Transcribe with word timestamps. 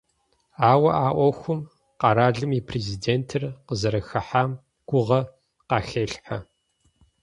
Ауэ 0.71 0.91
а 1.05 1.07
Ӏуэхум 1.15 1.61
къэралым 2.01 2.51
и 2.59 2.61
Президентыр 2.67 3.43
къызэрыхыхьам 3.67 4.51
гугъэ 4.89 5.21
къахелъхьэ. 5.67 6.37